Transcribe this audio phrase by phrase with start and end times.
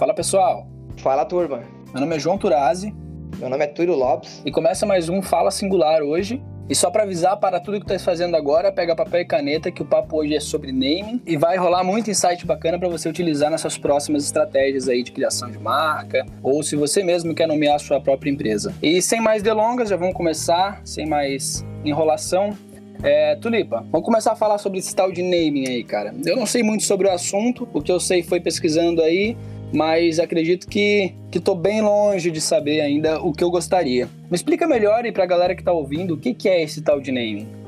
[0.00, 0.66] Fala pessoal.
[0.96, 1.62] Fala turma.
[1.92, 2.90] Meu nome é João Turazi.
[3.38, 4.40] Meu nome é Túlio Lopes.
[4.46, 6.42] E começa mais um Fala Singular hoje.
[6.70, 9.82] E só para avisar para tudo que está fazendo agora, pega papel e caneta que
[9.82, 13.50] o papo hoje é sobre naming e vai rolar muito insight bacana para você utilizar
[13.50, 17.78] nessas próximas estratégias aí de criação de marca ou se você mesmo quer nomear a
[17.78, 18.74] sua própria empresa.
[18.82, 22.56] E sem mais delongas, já vamos começar, sem mais enrolação.
[23.02, 26.14] É, Tulipa, vamos começar a falar sobre esse tal de naming aí, cara.
[26.24, 29.36] Eu não sei muito sobre o assunto, o que eu sei foi pesquisando aí,
[29.72, 34.08] mas acredito que que tô bem longe de saber ainda o que eu gostaria.
[34.28, 37.00] Me explica melhor e pra galera que tá ouvindo, o que, que é esse tal
[37.00, 37.59] de naming?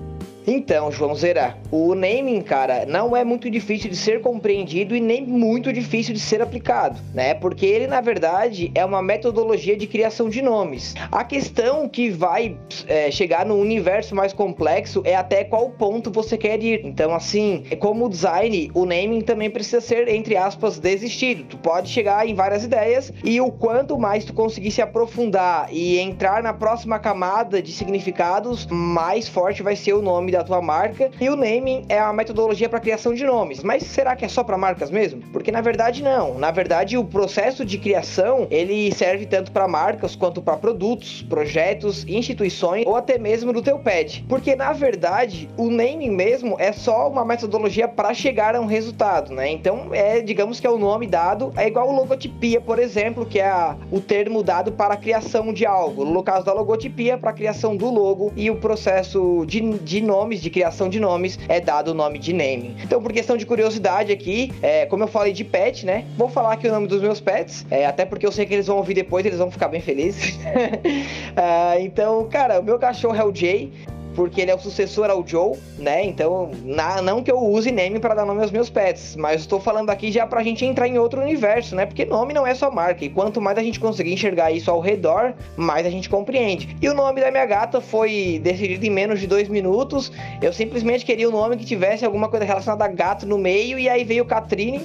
[0.47, 5.25] Então, João Zera, o naming, cara, não é muito difícil de ser compreendido e nem
[5.25, 7.33] muito difícil de ser aplicado, né?
[7.35, 10.95] Porque ele, na verdade, é uma metodologia de criação de nomes.
[11.13, 12.57] A questão que vai
[12.89, 16.85] é, chegar no universo mais complexo é até qual ponto você quer ir.
[16.85, 21.45] Então, assim, como design, o naming também precisa ser, entre aspas, desistido.
[21.45, 25.99] Tu pode chegar em várias ideias e o quanto mais tu conseguir se aprofundar e
[25.99, 31.11] entrar na próxima camada de significados, mais forte vai ser o nome da tua marca.
[31.21, 33.63] E o naming é a metodologia para criação de nomes.
[33.63, 35.23] Mas será que é só para marcas mesmo?
[35.33, 36.39] Porque na verdade não.
[36.39, 42.05] Na verdade, o processo de criação ele serve tanto para marcas quanto para produtos, projetos,
[42.09, 44.25] instituições ou até mesmo no teu pet.
[44.29, 49.33] Porque na verdade, o naming mesmo é só uma metodologia para chegar a um resultado,
[49.33, 49.51] né?
[49.51, 53.49] Então é, digamos que é o nome dado, é igual logotipia, por exemplo, que é
[53.49, 56.05] a, o termo dado para a criação de algo.
[56.05, 60.22] No caso da logotipia, para a criação do logo e o processo de, de nome
[60.23, 62.77] nomes, de criação de nomes, é dado o nome de naming.
[62.83, 66.05] Então, por questão de curiosidade aqui, é, como eu falei de pet, né?
[66.17, 68.67] Vou falar aqui o nome dos meus pets, é, até porque eu sei que eles
[68.69, 70.37] vão ouvir depois, eles vão ficar bem felizes.
[70.37, 73.73] uh, então, cara, o meu cachorro é o Jay
[74.15, 76.05] porque ele é o sucessor ao Joe, né?
[76.05, 79.61] Então, na, não que eu use name para dar nome aos meus pets, mas estou
[79.61, 81.87] falando aqui já pra gente entrar em outro universo, né?
[81.87, 84.81] Porque nome não é só marca, e quanto mais a gente conseguir enxergar isso ao
[84.81, 86.77] redor, mais a gente compreende.
[86.81, 90.13] E o nome da minha gata foi decidido em menos de dois minutos.
[90.41, 93.89] Eu simplesmente queria um nome que tivesse alguma coisa relacionada a gato no meio, e
[93.89, 94.81] aí veio Catrine,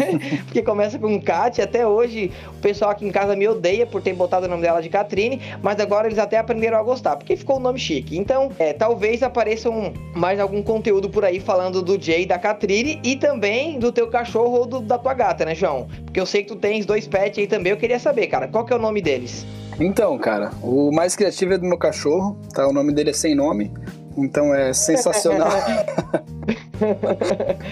[0.46, 1.60] porque começa com Cat.
[1.60, 4.80] Até hoje o pessoal aqui em casa me odeia por ter botado o nome dela
[4.80, 8.16] de Catrine, mas agora eles até aprenderam a gostar, porque ficou um nome chique.
[8.18, 13.00] Então, é, talvez apareça um, mais algum conteúdo por aí falando do Jay da Catrine
[13.02, 15.88] e também do teu cachorro ou do, da tua gata, né, João?
[16.04, 18.64] Porque eu sei que tu tens dois pets aí também, eu queria saber, cara, qual
[18.64, 19.46] que é o nome deles?
[19.78, 22.66] Então, cara, o mais criativo é do meu cachorro, tá?
[22.66, 23.70] O nome dele é sem nome,
[24.16, 25.50] então é sensacional.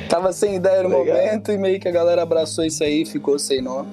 [0.09, 1.16] Tava sem ideia no Legal.
[1.16, 3.88] momento e meio que a galera abraçou isso aí e ficou sem nome.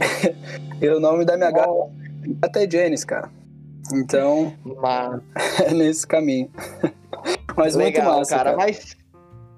[0.80, 1.90] e o nome da minha gata é
[2.42, 3.28] até Janice, cara.
[3.92, 4.52] Então,
[5.66, 6.50] é nesse caminho.
[7.56, 8.50] Mas Legal, muito massa, cara.
[8.50, 8.56] cara.
[8.56, 8.96] Mas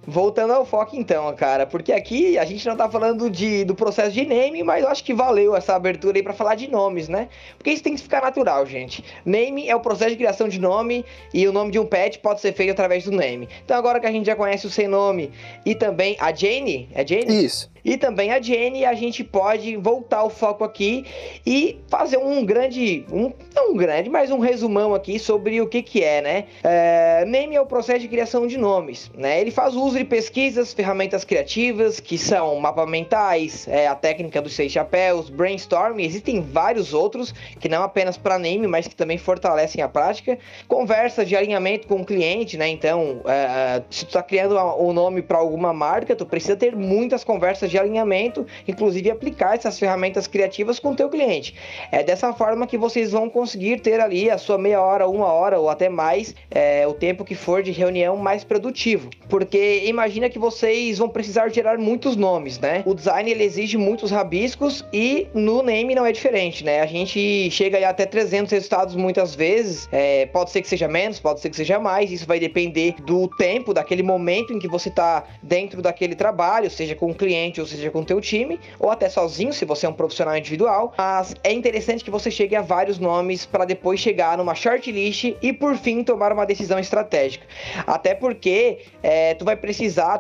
[0.07, 4.11] Voltando ao foco então, cara, porque aqui a gente não tá falando de, do processo
[4.11, 7.29] de name, mas eu acho que valeu essa abertura aí para falar de nomes, né?
[7.57, 9.05] Porque isso tem que ficar natural, gente.
[9.25, 12.41] Name é o processo de criação de nome e o nome de um pet pode
[12.41, 13.49] ser feito através do name.
[13.65, 15.31] Então agora que a gente já conhece o sem nome
[15.65, 17.45] e também a Jane, é Jane?
[17.45, 21.05] Isso e também a Jenny, a gente pode voltar o foco aqui
[21.45, 25.83] e fazer um grande, um, não um grande, mas um resumão aqui sobre o que
[25.83, 26.45] que é, né?
[26.62, 29.41] É, name é o processo de criação de nomes, né?
[29.41, 34.55] Ele faz uso de pesquisas, ferramentas criativas, que são mapas mentais, é, a técnica dos
[34.55, 39.83] seis chapéus, brainstorm, existem vários outros, que não apenas para name, mas que também fortalecem
[39.83, 40.39] a prática,
[40.69, 42.69] conversas de alinhamento com o cliente, né?
[42.69, 46.75] Então, é, se tu está criando o um nome para alguma marca, tu precisa ter
[46.77, 51.55] muitas conversas de alinhamento, inclusive aplicar essas ferramentas criativas com o teu cliente.
[51.91, 55.59] É dessa forma que vocês vão conseguir ter ali a sua meia hora, uma hora
[55.59, 59.11] ou até mais, é, o tempo que for de reunião mais produtivo.
[59.29, 62.82] Porque imagina que vocês vão precisar gerar muitos nomes, né?
[62.87, 66.81] O design ele exige muitos rabiscos e no name não é diferente, né?
[66.81, 71.40] A gente chega até 300 resultados muitas vezes, é, pode ser que seja menos, pode
[71.40, 75.25] ser que seja mais, isso vai depender do tempo, daquele momento em que você está
[75.43, 79.08] dentro daquele trabalho, seja com o cliente ou seja com o teu time, ou até
[79.08, 80.94] sozinho, se você é um profissional individual.
[80.96, 85.52] Mas é interessante que você chegue a vários nomes para depois chegar numa shortlist e
[85.52, 87.46] por fim tomar uma decisão estratégica.
[87.87, 89.72] Até porque é, tu vai precisar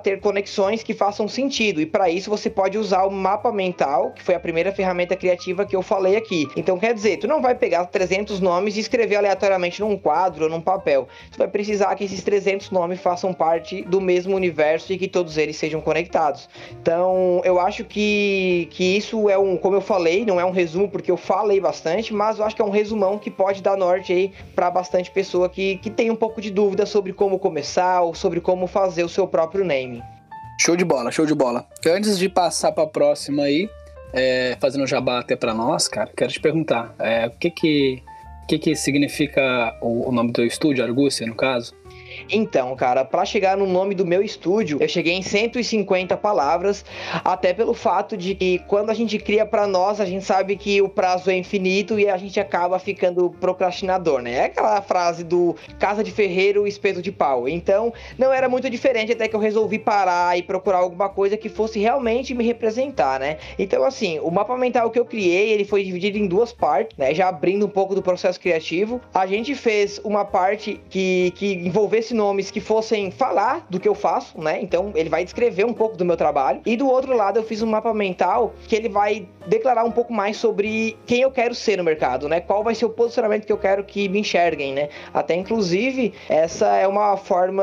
[0.02, 4.22] ter conexões que façam sentido e para isso você pode usar o mapa mental, que
[4.22, 6.48] foi a primeira ferramenta criativa que eu falei aqui.
[6.56, 10.50] Então quer dizer, tu não vai pegar 300 nomes e escrever aleatoriamente num quadro ou
[10.50, 11.08] num papel.
[11.30, 15.36] Tu vai precisar que esses 300 nomes façam parte do mesmo universo e que todos
[15.36, 16.48] eles sejam conectados.
[16.80, 20.88] Então, eu acho que, que isso é um, como eu falei, não é um resumo
[20.88, 24.12] porque eu falei bastante, mas eu acho que é um resumão que pode dar norte
[24.12, 28.14] aí para bastante pessoa que, que tem um pouco de dúvida sobre como começar ou
[28.14, 30.02] sobre como fazer o seu próprio name.
[30.60, 31.66] Show de bola, show de bola.
[31.86, 33.68] Antes de passar para a próxima aí,
[34.12, 38.02] é, fazendo jabá até para nós, cara, quero te perguntar, é, o que que,
[38.48, 41.74] que que significa o, o nome do estúdio, Argúcia, no caso?
[42.30, 46.84] Então, cara, para chegar no nome do meu estúdio, eu cheguei em 150 palavras,
[47.24, 50.80] até pelo fato de que quando a gente cria para nós, a gente sabe que
[50.80, 54.32] o prazo é infinito e a gente acaba ficando procrastinador, né?
[54.34, 57.48] É aquela frase do casa de ferreiro, espeto de pau.
[57.48, 61.48] Então, não era muito diferente até que eu resolvi parar e procurar alguma coisa que
[61.48, 63.38] fosse realmente me representar, né?
[63.58, 67.14] Então, assim, o mapa mental que eu criei, ele foi dividido em duas partes, né?
[67.14, 69.00] Já abrindo um pouco do processo criativo.
[69.12, 73.94] A gente fez uma parte que, que envolvesse nomes que fossem falar do que eu
[73.94, 74.60] faço, né?
[74.60, 76.60] Então ele vai descrever um pouco do meu trabalho.
[76.66, 80.12] E do outro lado eu fiz um mapa mental que ele vai declarar um pouco
[80.12, 82.40] mais sobre quem eu quero ser no mercado, né?
[82.40, 84.88] Qual vai ser o posicionamento que eu quero que me enxerguem, né?
[85.12, 87.62] Até inclusive essa é uma forma,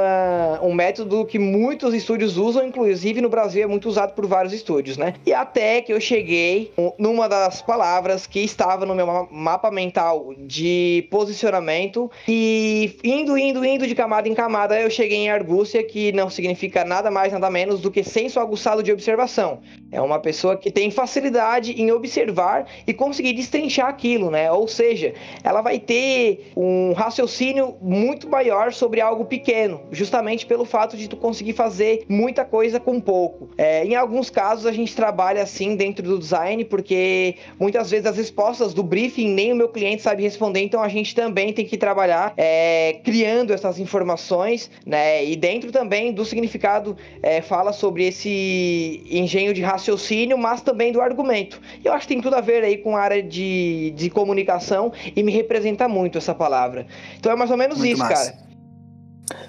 [0.61, 4.97] um método que muitos estúdios usam, inclusive no Brasil é muito usado por vários estúdios,
[4.97, 5.13] né?
[5.25, 11.07] E até que eu cheguei numa das palavras que estava no meu mapa mental de
[11.09, 16.29] posicionamento e indo, indo, indo de camada em camada eu cheguei em argúcia, que não
[16.29, 19.59] significa nada mais, nada menos do que senso aguçado de observação.
[19.91, 24.51] É uma pessoa que tem facilidade em observar e conseguir destrinchar aquilo, né?
[24.51, 30.95] Ou seja, ela vai ter um raciocínio muito maior sobre algo pequeno, justamente pelo fato
[30.95, 33.49] de tu conseguir fazer muita coisa com pouco.
[33.57, 38.17] É, em alguns casos a gente trabalha assim dentro do design, porque muitas vezes as
[38.17, 41.77] respostas do briefing nem o meu cliente sabe responder, então a gente também tem que
[41.77, 45.23] trabalhar é, criando essas informações informações, né?
[45.25, 51.01] E dentro também do significado é, fala sobre esse engenho de raciocínio, mas também do
[51.01, 51.59] argumento.
[51.83, 54.91] E eu acho que tem tudo a ver aí com a área de, de comunicação
[55.15, 56.85] e me representa muito essa palavra.
[57.17, 58.31] Então é mais ou menos muito isso, massa.
[58.33, 58.49] cara.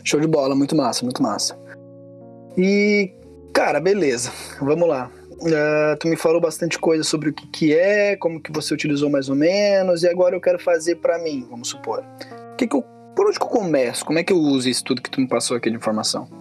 [0.04, 1.58] Show de bola, muito massa, muito massa.
[2.56, 3.12] E,
[3.52, 4.30] cara, beleza.
[4.60, 5.10] Vamos lá.
[5.40, 9.08] Uh, tu me falou bastante coisa sobre o que, que é, como que você utilizou
[9.08, 12.04] mais ou menos, e agora eu quero fazer para mim, vamos supor.
[12.52, 12.84] O que, que eu
[13.14, 14.04] por onde que eu começo?
[14.04, 16.39] Como é que eu uso isso tudo que tu me passou aqui de informação?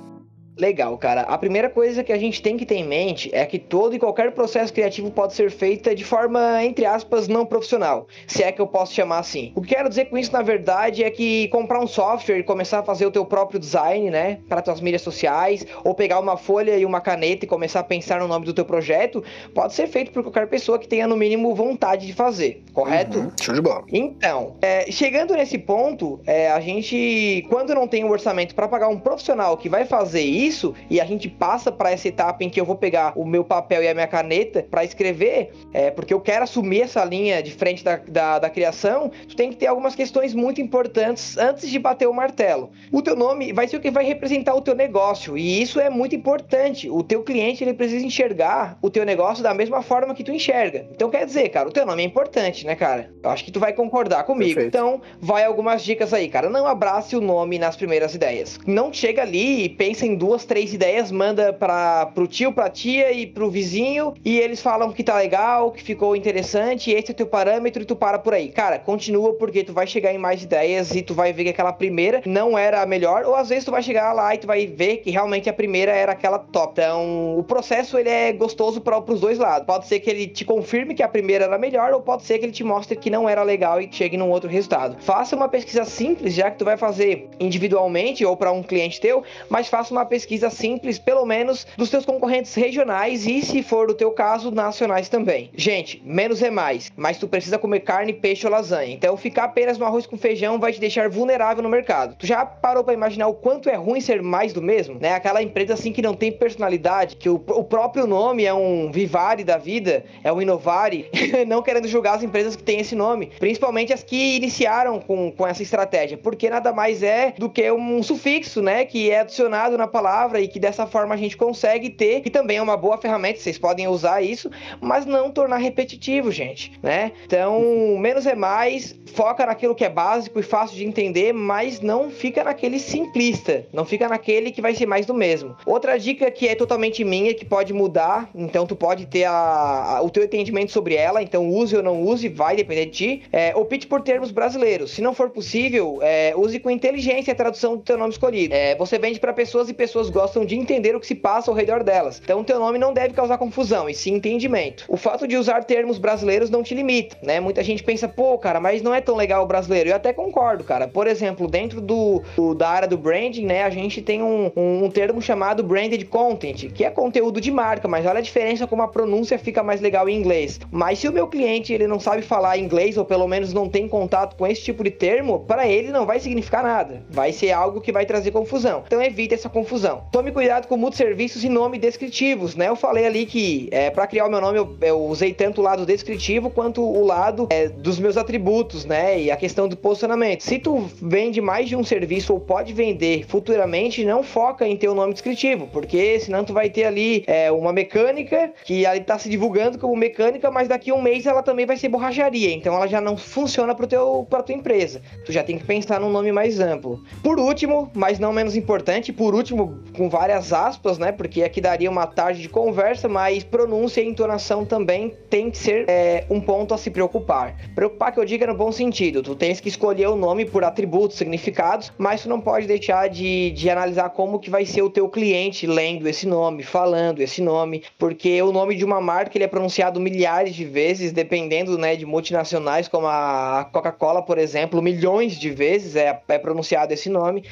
[0.60, 1.22] Legal, cara.
[1.22, 4.00] A primeira coisa que a gente tem que ter em mente é que todo e
[4.00, 8.60] qualquer processo criativo pode ser feita de forma, entre aspas, não profissional, se é que
[8.60, 9.54] eu posso chamar assim.
[9.56, 12.80] O que quero dizer com isso, na verdade, é que comprar um software e começar
[12.80, 16.78] a fazer o teu próprio design, né, para tuas mídias sociais, ou pegar uma folha
[16.78, 19.24] e uma caneta e começar a pensar no nome do teu projeto,
[19.56, 23.20] pode ser feito por qualquer pessoa que tenha no mínimo vontade de fazer, correto?
[23.20, 23.86] Uhum, show de bola.
[23.94, 28.90] Então, é, chegando nesse ponto, é, a gente, quando não tem um orçamento para pagar
[28.90, 32.50] um profissional que vai fazer isso isso e a gente passa para essa etapa em
[32.50, 36.14] que eu vou pegar o meu papel e a minha caneta para escrever, é, porque
[36.14, 39.68] eu quero assumir essa linha de frente da, da, da, criação, tu tem que ter
[39.68, 42.72] algumas questões muito importantes antes de bater o martelo.
[42.92, 45.90] O teu nome vai ser o que vai representar o teu negócio e isso é
[45.90, 46.90] muito importante.
[46.90, 50.88] O teu cliente ele precisa enxergar o teu negócio da mesma forma que tu enxerga.
[50.92, 53.12] Então quer dizer, cara, o teu nome é importante, né, cara?
[53.22, 54.56] Eu acho que tu vai concordar comigo.
[54.56, 54.76] Perfeito.
[54.76, 56.50] Então, vai algumas dicas aí, cara.
[56.50, 58.60] Não abrace o nome nas primeiras ideias.
[58.66, 62.70] Não chega ali e pensa em duas duas, três ideias, manda para pro tio, pra
[62.70, 67.14] tia e pro vizinho, e eles falam que tá legal, que ficou interessante, esse é
[67.14, 68.50] teu parâmetro e tu para por aí.
[68.50, 71.74] Cara, continua porque tu vai chegar em mais ideias e tu vai ver que aquela
[71.74, 74.66] primeira não era a melhor, ou às vezes tu vai chegar lá e tu vai
[74.66, 76.70] ver que realmente a primeira era aquela top.
[76.72, 79.66] Então, o processo ele é gostoso para os dois lados.
[79.66, 82.46] Pode ser que ele te confirme que a primeira era melhor, ou pode ser que
[82.46, 84.96] ele te mostre que não era legal e chegue num outro resultado.
[85.02, 89.24] Faça uma pesquisa simples, já que tu vai fazer individualmente ou para um cliente teu,
[89.50, 93.90] mas faça uma pesquisa pesquisa simples, pelo menos dos teus concorrentes regionais e, se for
[93.90, 95.50] o teu caso, nacionais também.
[95.56, 98.94] Gente, menos é mais, mas tu precisa comer carne, peixe ou lasanha.
[98.94, 102.16] Então, ficar apenas no arroz com feijão vai te deixar vulnerável no mercado.
[102.16, 105.00] Tu já parou para imaginar o quanto é ruim ser mais do mesmo?
[105.00, 105.14] Né?
[105.14, 109.44] Aquela empresa assim que não tem personalidade, que o, o próprio nome é um Vivari
[109.44, 111.10] da vida, é um Inovare,
[111.48, 115.48] não querendo julgar as empresas que têm esse nome, principalmente as que iniciaram com, com
[115.48, 119.88] essa estratégia, porque nada mais é do que um sufixo, né, que é adicionado na
[119.88, 122.98] palavra palavra e que dessa forma a gente consegue ter, que também é uma boa
[122.98, 124.50] ferramenta, vocês podem usar isso,
[124.82, 127.12] mas não tornar repetitivo, gente, né?
[127.26, 127.62] Então,
[128.00, 132.44] menos é mais, foca naquilo que é básico e fácil de entender, mas não fica
[132.44, 135.56] naquele simplista, não fica naquele que vai ser mais do mesmo.
[135.66, 140.02] Outra dica que é totalmente minha, que pode mudar, então tu pode ter a, a,
[140.02, 143.24] o teu entendimento sobre ela, então use ou não use, vai depender de ti.
[143.32, 144.92] É, opte por termos brasileiros.
[144.92, 148.56] Se não for possível, é, use com inteligência a tradução do teu nome escolhido.
[148.56, 151.52] É, você vende para pessoas e pessoas pessoas gostam de entender o que se passa
[151.52, 152.22] ao redor delas.
[152.24, 154.86] Então, teu nome não deve causar confusão, e sim entendimento.
[154.88, 157.40] O fato de usar termos brasileiros não te limita, né?
[157.40, 159.90] Muita gente pensa, pô, cara, mas não é tão legal o brasileiro.
[159.90, 160.88] Eu até concordo, cara.
[160.88, 164.86] Por exemplo, dentro do, do da área do branding, né, a gente tem um, um,
[164.86, 168.82] um termo chamado branded content, que é conteúdo de marca, mas olha a diferença como
[168.82, 170.60] a pronúncia fica mais legal em inglês.
[170.72, 173.88] Mas se o meu cliente ele não sabe falar inglês ou pelo menos não tem
[173.88, 177.04] contato com esse tipo de termo, para ele não vai significar nada.
[177.10, 178.84] Vai ser algo que vai trazer confusão.
[178.86, 179.89] Então evite essa confusão.
[180.12, 182.68] Tome cuidado com muitos serviços e nome descritivos, né?
[182.68, 185.64] Eu falei ali que é, para criar o meu nome eu, eu, usei tanto o
[185.64, 189.20] lado descritivo quanto o lado é, dos meus atributos, né?
[189.22, 190.44] E a questão do posicionamento.
[190.44, 194.88] Se tu vende mais de um serviço ou pode vender futuramente, não foca em ter
[194.88, 199.18] o nome descritivo, porque senão tu vai ter ali é, uma mecânica que ali tá
[199.18, 202.76] se divulgando como mecânica, mas daqui a um mês ela também vai ser borracharia, então
[202.76, 205.02] ela já não funciona para teu para tua empresa.
[205.26, 207.04] Tu já tem que pensar num nome mais amplo.
[207.24, 211.12] Por último, mas não menos importante, por último com várias aspas, né?
[211.12, 215.86] Porque aqui daria uma tarde de conversa, mas pronúncia e entonação também tem que ser
[215.88, 217.56] é, um ponto a se preocupar.
[217.76, 219.22] Preocupar que eu diga no bom sentido.
[219.22, 223.52] Tu tens que escolher o nome por atributos, significados, mas tu não pode deixar de,
[223.52, 227.84] de analisar como que vai ser o teu cliente lendo esse nome, falando esse nome,
[227.98, 232.06] porque o nome de uma marca ele é pronunciado milhares de vezes, dependendo né, de
[232.06, 237.44] multinacionais como a Coca-Cola, por exemplo, milhões de vezes é, é pronunciado esse nome.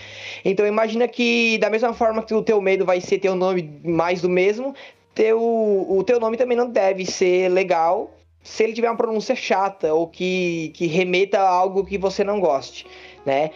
[0.45, 3.79] Então imagina que da mesma forma que o teu medo vai ser ter um nome
[3.83, 4.73] mais do mesmo,
[5.13, 8.11] teu, o teu nome também não deve ser legal
[8.43, 12.39] se ele tiver uma pronúncia chata ou que, que remeta a algo que você não
[12.39, 12.85] goste,
[13.25, 13.51] né?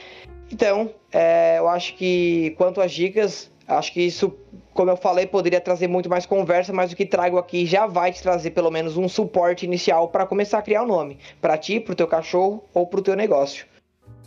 [0.52, 4.36] Então, é, eu acho que quanto às dicas, acho que isso,
[4.74, 8.12] como eu falei, poderia trazer muito mais conversa, mas o que trago aqui já vai
[8.12, 11.58] te trazer pelo menos um suporte inicial para começar a criar o um nome, para
[11.58, 13.66] ti, para o teu cachorro ou para o teu negócio.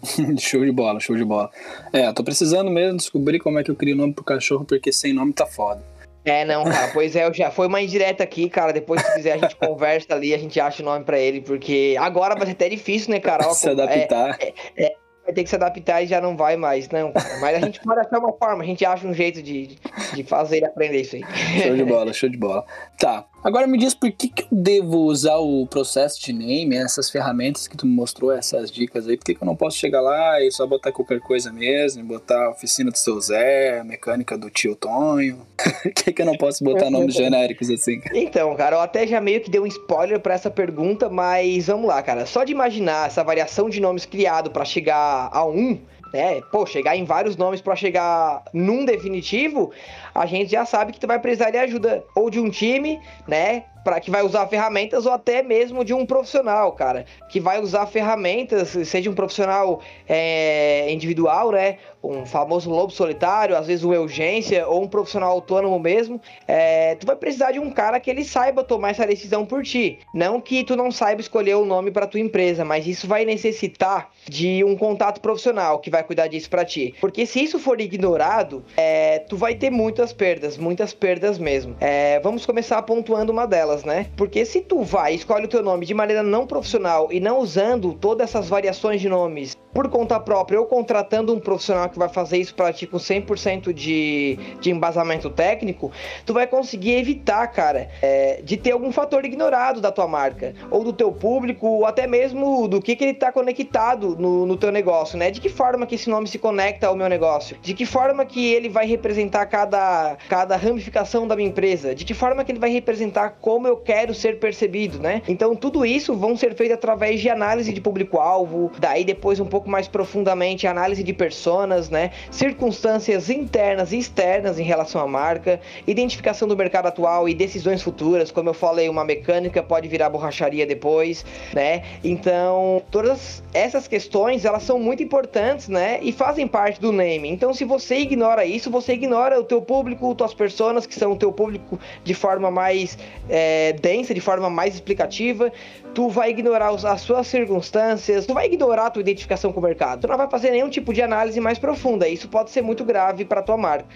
[0.38, 1.50] show de bola, show de bola.
[1.92, 5.12] É, tô precisando mesmo descobrir como é que eu crio nome pro cachorro, porque sem
[5.12, 5.82] nome tá foda.
[6.24, 8.72] É, não, cara, pois é, já foi uma indireta aqui, cara.
[8.72, 11.96] Depois, se quiser, a gente conversa ali, a gente acha o nome pra ele, porque
[11.98, 13.46] agora vai ser até difícil, né, cara?
[13.46, 14.38] Ó, se adaptar.
[14.40, 17.12] É, é, vai ter que se adaptar e já não vai mais, não.
[17.12, 17.40] Cara.
[17.40, 19.76] Mas a gente pode achar uma forma, a gente acha um jeito de,
[20.14, 21.22] de fazer ele aprender isso aí.
[21.62, 22.64] Show de bola, show de bola.
[22.98, 27.10] Tá, Agora me diz por que, que eu devo usar o processo de name, essas
[27.10, 30.00] ferramentas que tu me mostrou, essas dicas aí, por que, que eu não posso chegar
[30.00, 34.38] lá e só botar qualquer coisa mesmo, botar a oficina do seu Zé, a mecânica
[34.38, 35.46] do tio Tonho?
[35.82, 38.00] por que, que eu não posso botar nomes genéricos assim?
[38.14, 41.86] Então, cara, eu até já meio que dei um spoiler para essa pergunta, mas vamos
[41.86, 42.24] lá, cara.
[42.24, 45.78] Só de imaginar essa variação de nomes criado para chegar a um,
[46.14, 46.40] né?
[46.42, 49.72] Pô, chegar em vários nomes para chegar num definitivo,
[50.14, 53.64] a gente já sabe que tu vai precisar de ajuda ou de um time, né?
[53.84, 57.86] Para que vai usar ferramentas ou até mesmo de um profissional, cara, que vai usar
[57.86, 64.66] ferramentas, seja um profissional é, individual, né, um famoso lobo solitário, às vezes uma urgência
[64.66, 68.64] ou um profissional autônomo mesmo, é, tu vai precisar de um cara que ele saiba
[68.64, 72.20] tomar essa decisão por ti, não que tu não saiba escolher o nome para tua
[72.20, 76.94] empresa, mas isso vai necessitar de um contato profissional que vai cuidar disso para ti,
[77.00, 81.76] porque se isso for ignorado, é, tu vai ter muitas perdas, muitas perdas mesmo.
[81.80, 84.06] É, vamos começar pontuando uma delas delas, né?
[84.16, 87.94] Porque se tu vai, escolhe o teu nome de maneira não profissional e não usando
[87.94, 92.38] todas essas variações de nomes por conta própria ou contratando um profissional que vai fazer
[92.38, 95.90] isso para ti com 100% de, de embasamento técnico,
[96.24, 100.84] tu vai conseguir evitar, cara, é, de ter algum fator ignorado da tua marca, ou
[100.84, 104.70] do teu público, ou até mesmo do que, que ele tá conectado no, no teu
[104.70, 105.32] negócio, né?
[105.32, 107.56] De que forma que esse nome se conecta ao meu negócio?
[107.60, 111.94] De que forma que ele vai representar cada, cada ramificação da minha empresa?
[111.94, 115.22] De que forma que ele vai representar como eu quero ser percebido, né?
[115.28, 119.68] Então tudo isso vão ser feito através de análise de público-alvo, daí depois um pouco
[119.68, 122.10] mais profundamente análise de personas, né?
[122.30, 128.30] Circunstâncias internas e externas em relação à marca, identificação do mercado atual e decisões futuras,
[128.30, 131.82] como eu falei, uma mecânica pode virar borracharia depois, né?
[132.02, 135.98] Então, todas essas questões, elas são muito importantes, né?
[136.02, 137.28] E fazem parte do name.
[137.28, 141.16] Então, se você ignora isso, você ignora o teu público, tuas personas, que são o
[141.16, 145.52] teu público de forma mais é, densa, de forma mais explicativa,
[145.94, 150.02] tu vai ignorar as suas circunstâncias, tu vai ignorar a tua identificação com o mercado.
[150.02, 152.08] Tu não vai fazer nenhum tipo de análise mais profunda.
[152.08, 153.86] Isso pode ser muito grave para tua marca.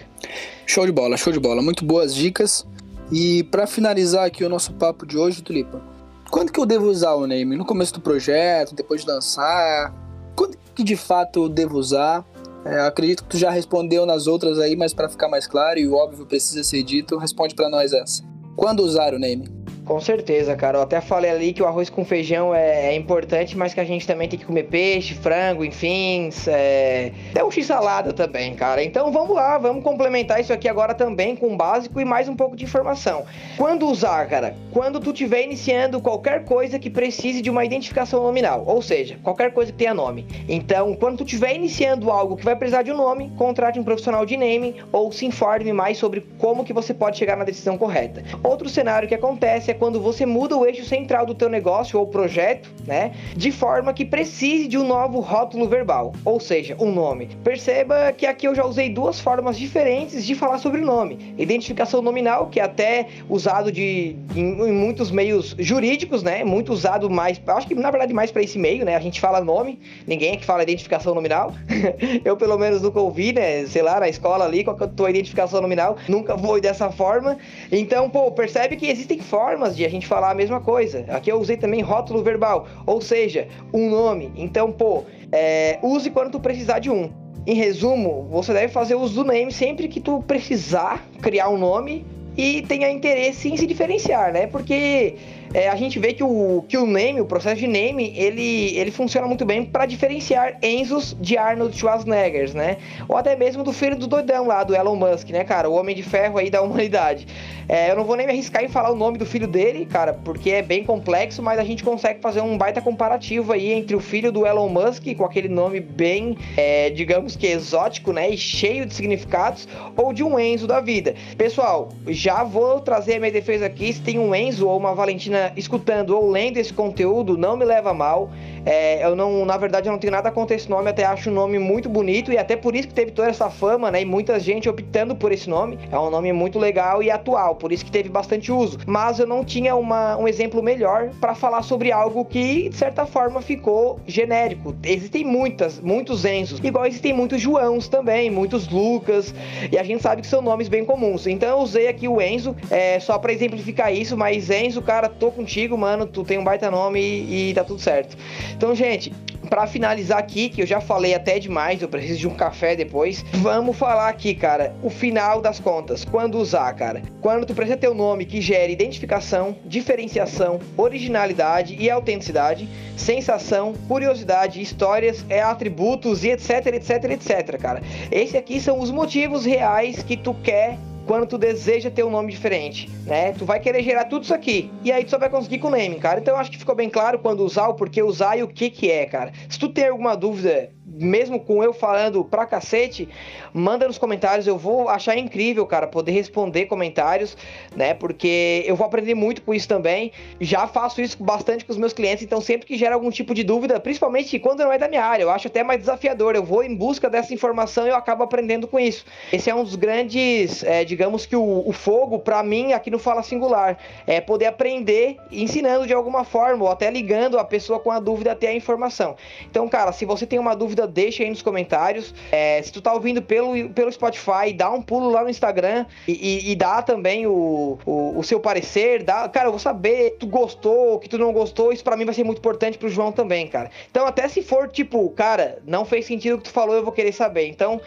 [0.65, 1.61] Show de bola, show de bola.
[1.61, 2.65] Muito boas dicas.
[3.11, 5.81] E para finalizar aqui o nosso papo de hoje, Tulipa,
[6.29, 7.57] quando que eu devo usar o name?
[7.57, 9.93] No começo do projeto, depois de lançar?
[10.35, 12.23] Quando que de fato eu devo usar?
[12.63, 15.87] É, acredito que tu já respondeu nas outras aí, mas para ficar mais claro e
[15.89, 18.28] óbvio precisa ser dito, responde para nós essa.
[18.59, 19.58] Quando usar o name?
[19.89, 20.77] Com certeza, cara.
[20.77, 23.83] Eu até falei ali que o arroz com feijão é, é importante, mas que a
[23.83, 26.29] gente também tem que comer peixe, frango, enfim.
[26.45, 27.11] É...
[27.31, 28.83] Até um x-salada também, cara.
[28.83, 32.35] Então vamos lá, vamos complementar isso aqui agora também com o básico e mais um
[32.35, 33.25] pouco de informação.
[33.57, 34.55] Quando usar, cara?
[34.71, 39.51] Quando tu estiver iniciando qualquer coisa que precise de uma identificação nominal, ou seja, qualquer
[39.53, 40.27] coisa que tenha nome.
[40.47, 44.23] Então, quando tu estiver iniciando algo que vai precisar de um nome, contrate um profissional
[44.23, 48.23] de naming ou se informe mais sobre como que você pode chegar na decisão correta.
[48.43, 52.05] Outro cenário que acontece é quando você muda o eixo central do teu negócio ou
[52.05, 57.29] projeto, né, de forma que precise de um novo rótulo verbal, ou seja, um nome.
[57.43, 61.33] Perceba que aqui eu já usei duas formas diferentes de falar sobre o nome.
[61.37, 67.09] Identificação nominal, que é até usado de, em, em muitos meios jurídicos, né, muito usado
[67.09, 70.33] mais, acho que na verdade mais para esse meio, né, a gente fala nome, ninguém
[70.33, 71.53] é que fala identificação nominal.
[72.25, 74.89] eu pelo menos nunca ouvi, né, sei lá, na escola ali, qual que é a
[74.89, 77.37] tua identificação nominal, nunca foi dessa forma.
[77.71, 81.05] Então, pô, percebe que existem formas de a gente falar a mesma coisa.
[81.09, 84.31] Aqui eu usei também rótulo verbal, ou seja, um nome.
[84.35, 87.11] Então, pô, é, use quando tu precisar de um.
[87.47, 92.05] Em resumo, você deve fazer uso do name sempre que tu precisar criar um nome
[92.37, 94.47] e tenha interesse em se diferenciar, né?
[94.47, 95.15] Porque
[95.53, 98.91] é, a gente vê que o, que o name, o processo de name, ele, ele
[98.91, 102.77] funciona muito bem para diferenciar Enzos de Arnold Schwarzenegger, né?
[103.07, 105.69] Ou até mesmo do filho do doidão lá, do Elon Musk, né, cara?
[105.69, 107.27] O Homem de Ferro aí da humanidade.
[107.67, 110.13] É, eu não vou nem me arriscar em falar o nome do filho dele, cara,
[110.13, 113.99] porque é bem complexo, mas a gente consegue fazer um baita comparativo aí entre o
[113.99, 118.87] filho do Elon Musk, com aquele nome bem, é, digamos que exótico, né, e cheio
[118.87, 121.13] de significados, ou de um Enzo da vida.
[121.37, 125.38] Pessoal, já vou trazer a minha defesa aqui, se tem um Enzo ou uma Valentina
[125.55, 128.29] escutando ou lendo esse conteúdo, não me leva mal.
[128.65, 131.33] É, eu não, na verdade, eu não tenho nada contra esse nome, até acho um
[131.33, 134.01] nome muito bonito e até por isso que teve toda essa fama, né?
[134.01, 135.79] E muita gente optando por esse nome.
[135.91, 138.79] É um nome muito legal e atual por isso que teve bastante uso.
[138.85, 143.05] Mas eu não tinha uma, um exemplo melhor para falar sobre algo que, de certa
[143.05, 144.75] forma, ficou genérico.
[144.83, 149.33] Existem muitas, muitos Enzos, igual existem muitos Joãos também, muitos Lucas,
[149.71, 151.27] e a gente sabe que são nomes bem comuns.
[151.27, 155.77] Então eu usei aqui o Enzo, é, só para exemplificar isso, mas Enzo, cara, contigo,
[155.77, 158.17] mano, tu tem um baita nome e, e tá tudo certo.
[158.55, 159.11] Então, gente,
[159.49, 163.23] para finalizar aqui, que eu já falei até demais, eu preciso de um café depois.
[163.33, 166.05] Vamos falar aqui, cara, o final das contas.
[166.05, 167.01] Quando usar, cara?
[167.21, 174.61] Quando tu precisa ter um nome que gere identificação, diferenciação, originalidade e autenticidade, sensação, curiosidade,
[174.61, 177.81] histórias, é, atributos e etc, etc, etc, cara.
[178.11, 180.77] Esses aqui são os motivos reais que tu quer
[181.09, 183.31] quando tu deseja ter um nome diferente, né?
[183.31, 184.71] Tu vai querer gerar tudo isso aqui.
[184.83, 186.19] E aí tu só vai conseguir com o naming, cara.
[186.19, 188.69] Então eu acho que ficou bem claro quando usar, o porquê usar e o que
[188.69, 189.33] que é, cara.
[189.49, 193.07] Se tu tem alguma dúvida mesmo com eu falando pra cacete,
[193.53, 194.47] manda nos comentários.
[194.47, 197.37] Eu vou achar incrível, cara, poder responder comentários,
[197.75, 197.93] né?
[197.93, 200.11] Porque eu vou aprender muito com isso também.
[200.39, 203.43] Já faço isso bastante com os meus clientes, então sempre que gera algum tipo de
[203.43, 206.35] dúvida, principalmente quando não é da minha área, eu acho até mais desafiador.
[206.35, 209.05] Eu vou em busca dessa informação e eu acabo aprendendo com isso.
[209.31, 212.99] Esse é um dos grandes, é, digamos que o, o fogo, para mim, aqui no
[212.99, 217.91] Fala Singular, é poder aprender ensinando de alguma forma, ou até ligando a pessoa com
[217.91, 219.15] a dúvida até a informação.
[219.49, 222.13] Então, cara, se você tem uma dúvida deixa aí nos comentários.
[222.31, 226.13] É, se tu tá ouvindo pelo, pelo Spotify, dá um pulo lá no Instagram e,
[226.13, 229.03] e, e dá também o, o, o, seu parecer.
[229.03, 231.71] Dá, cara, eu vou saber tu gostou, que tu não gostou.
[231.71, 233.69] Isso para mim vai ser muito importante pro João também, cara.
[233.89, 236.91] Então, até se for tipo, cara, não fez sentido o que tu falou, eu vou
[236.91, 237.47] querer saber.
[237.47, 237.81] Então,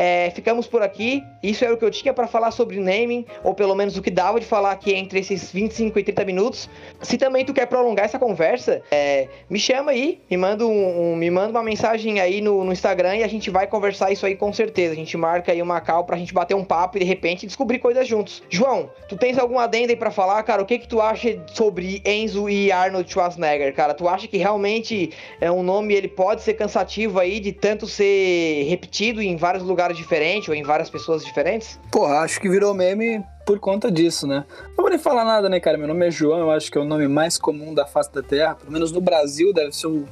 [0.00, 1.24] é, ficamos por aqui.
[1.42, 4.12] Isso era o que eu tinha para falar sobre naming, ou pelo menos o que
[4.12, 6.70] dava de falar aqui entre esses 25 e 30 minutos.
[7.02, 11.16] Se também tu quer prolongar essa conversa, é, me chama aí, me manda, um, um,
[11.16, 14.36] me manda uma mensagem aí no, no, Instagram e a gente vai conversar isso aí
[14.36, 14.92] com certeza.
[14.92, 17.78] A gente marca aí uma call pra gente bater um papo e de repente descobrir
[17.78, 18.42] coisas juntos.
[18.48, 20.62] João, tu tens algum adendo aí pra falar, cara?
[20.62, 23.94] O que que tu acha sobre Enzo e Arnold Schwarzenegger, cara?
[23.94, 25.10] Tu acha que realmente
[25.40, 29.96] é um nome, ele pode ser cansativo aí de tanto ser repetido em vários lugares
[29.96, 31.78] diferentes ou em várias pessoas diferentes?
[31.90, 34.44] Porra, acho que virou meme por conta disso, né?
[34.76, 35.78] Não vou nem falar nada, né, cara?
[35.78, 38.22] Meu nome é João, eu acho que é o nome mais comum da face da
[38.22, 38.54] Terra.
[38.54, 40.04] Pelo menos no Brasil deve ser um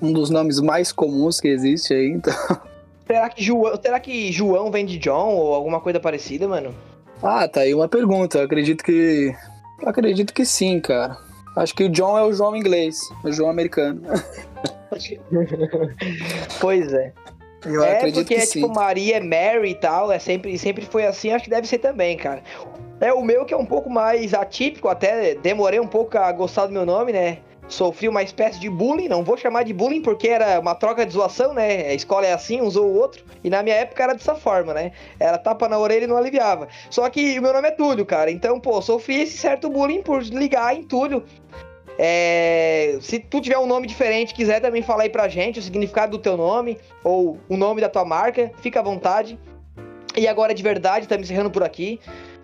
[0.00, 2.34] um dos nomes mais comuns que existe aí, então.
[3.06, 6.72] Será que, João, será que João vem de John ou alguma coisa parecida, mano?
[7.20, 8.38] Ah, tá aí uma pergunta.
[8.38, 9.34] Eu acredito que.
[9.82, 11.18] Eu acredito que sim, cara.
[11.56, 14.00] Acho que o John é o João inglês, o João americano.
[16.60, 17.12] pois é.
[17.66, 18.60] Eu é acredito porque que é sim.
[18.60, 21.78] tipo Maria é Mary e tal, é sempre, sempre foi assim, acho que deve ser
[21.78, 22.42] também, cara.
[23.00, 26.66] É o meu que é um pouco mais atípico, até demorei um pouco a gostar
[26.66, 27.38] do meu nome, né?
[27.70, 31.12] Sofri uma espécie de bullying, não vou chamar de bullying porque era uma troca de
[31.12, 31.86] zoação, né?
[31.88, 33.24] A escola é assim, um zoou o outro.
[33.42, 34.92] E na minha época era dessa forma, né?
[35.18, 36.68] Era tapa na orelha e não aliviava.
[36.90, 38.30] Só que o meu nome é Túlio, cara.
[38.30, 41.24] Então, pô, sofri esse certo bullying por ligar em Túlio.
[41.96, 46.16] É, se tu tiver um nome diferente, quiser também falar aí pra gente o significado
[46.16, 49.38] do teu nome ou o nome da tua marca, fica à vontade.
[50.16, 52.00] E agora de verdade, estamos encerrando por aqui.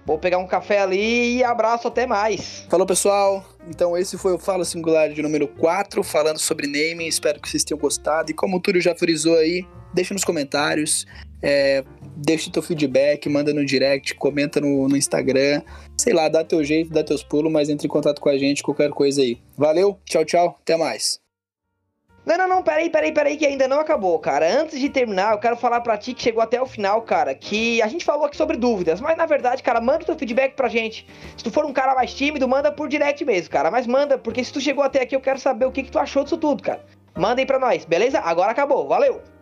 [0.07, 2.65] Vou pegar um café ali e abraço até mais.
[2.71, 3.45] Falou, pessoal.
[3.69, 7.09] Então esse foi o Fala Singular de número 4, falando sobre naming.
[7.09, 8.31] Espero que vocês tenham gostado.
[8.31, 11.05] E como o Túlio já frisou aí, deixa nos comentários,
[11.43, 11.83] é,
[12.17, 15.61] deixa teu feedback, manda no direct, comenta no, no Instagram.
[15.99, 18.63] Sei lá, dá teu jeito, dá teus pulos, mas entre em contato com a gente,
[18.63, 19.41] qualquer coisa aí.
[19.59, 21.26] Valeu, tchau, tchau, até mais.
[22.27, 24.61] Não, não, não, peraí, peraí, peraí, que ainda não acabou, cara.
[24.61, 27.81] Antes de terminar, eu quero falar pra ti que chegou até o final, cara, que
[27.81, 31.07] a gente falou aqui sobre dúvidas, mas na verdade, cara, manda teu feedback pra gente.
[31.37, 33.71] Se tu for um cara mais tímido, manda por direct mesmo, cara.
[33.71, 36.01] Mas manda, porque se tu chegou até aqui, eu quero saber o que, que tu
[36.01, 36.85] achou disso tudo, cara.
[37.17, 38.19] Manda aí pra nós, beleza?
[38.19, 39.36] Agora acabou, valeu!